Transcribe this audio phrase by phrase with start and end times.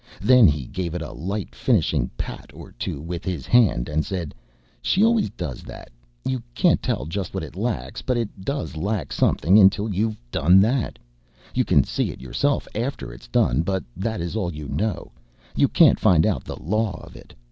[0.19, 4.33] Then he gave it a light finishing pat or two with his hand, and said:
[4.81, 5.91] "She always does that.
[6.25, 10.59] You can't tell just what it lacks, but it does lack something until you've done
[10.61, 10.97] that
[11.53, 15.11] you can see it yourself after it's done, but that is all you know;
[15.55, 17.35] you can't find out the law of it.